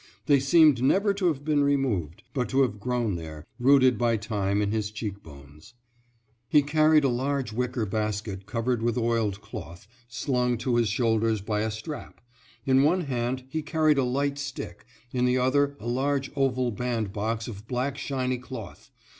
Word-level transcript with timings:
They 0.25 0.39
seemed 0.39 0.81
never 0.81 1.13
to 1.13 1.27
have 1.27 1.45
been 1.45 1.63
removed, 1.63 2.23
but 2.33 2.49
to 2.49 2.63
have 2.63 2.79
grown 2.79 3.17
there, 3.17 3.45
rooted 3.59 3.99
by 3.99 4.17
time 4.17 4.59
in 4.59 4.71
his 4.71 4.89
cheek 4.89 5.21
bones. 5.21 5.75
He 6.49 6.63
carried 6.63 7.03
a 7.03 7.07
large 7.07 7.53
wicker 7.53 7.85
basket 7.85 8.47
covered 8.47 8.81
with 8.81 8.97
oiled 8.97 9.41
cloth, 9.41 9.87
slung 10.07 10.57
to 10.57 10.77
his 10.77 10.87
shoulder 10.89 11.37
by 11.45 11.59
a 11.61 11.69
strap; 11.69 12.19
in 12.65 12.81
one 12.81 13.01
hand 13.01 13.43
he 13.47 13.61
carried 13.61 13.99
a 13.99 14.03
light 14.03 14.39
stick, 14.39 14.87
in 15.13 15.25
the 15.25 15.37
other 15.37 15.77
a 15.79 15.85
large 15.85 16.31
oval 16.35 16.71
bandbox 16.71 17.47
of 17.47 17.67
black 17.67 17.95
shiny 17.95 18.39
cloth. 18.39 18.89